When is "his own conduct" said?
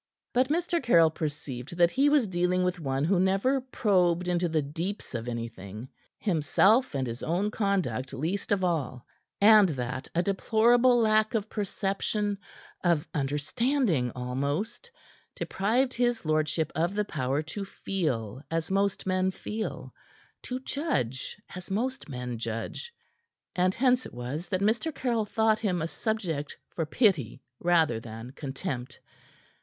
7.05-8.11